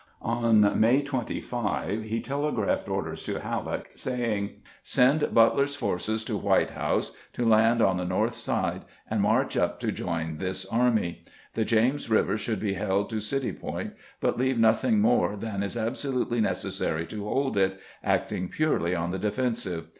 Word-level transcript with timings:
On 0.23 0.79
May 0.79 1.03
25 1.03 2.05
he 2.05 2.21
telegraphed 2.21 2.89
orders 2.89 3.23
to 3.25 3.39
Halleck, 3.39 3.91
say 3.93 4.35
ing:" 4.35 4.61
Send 4.81 5.31
Butler's 5.31 5.75
forces 5.75 6.25
to 6.25 6.37
White 6.37 6.71
House, 6.71 7.15
to 7.33 7.45
land 7.47 7.83
on 7.83 7.97
the 7.97 8.03
north 8.03 8.33
side, 8.33 8.81
and 9.11 9.21
march 9.21 9.55
up 9.55 9.79
to 9.81 9.91
join 9.91 10.39
this 10.39 10.65
army. 10.65 11.23
The 11.53 11.65
James 11.65 12.07
Eiver 12.07 12.39
should 12.39 12.59
be 12.59 12.73
held 12.73 13.11
to 13.11 13.19
City 13.19 13.51
Point, 13.51 13.93
but 14.19 14.39
leave 14.39 14.57
nothing 14.57 15.01
more 15.01 15.35
than 15.35 15.61
is 15.61 15.77
absolutely 15.77 16.41
necessary 16.41 17.05
to 17.05 17.25
hold 17.25 17.55
it, 17.55 17.79
acting 18.03 18.49
purely 18.49 18.95
on 18.95 19.11
the 19.11 19.19
defensive. 19.19 19.85